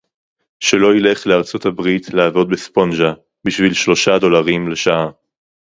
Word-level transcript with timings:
שלא 0.59 0.95
ילך 0.95 1.27
לארצות-הברית 1.27 2.13
לעבוד 2.13 2.49
בספונג'ה 2.49 3.13
בשביל 3.45 3.73
שלושה 3.73 4.19
דולרים 4.19 4.69
לשעה 4.69 5.07